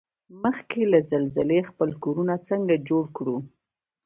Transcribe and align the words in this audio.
مخکې 0.43 0.81
له 0.91 0.99
زلزلې 1.11 1.59
خپل 1.69 1.89
کورنه 2.03 2.35
څنګه 2.47 2.75
جوړ 2.89 3.03
کوړو؟ 3.15 3.37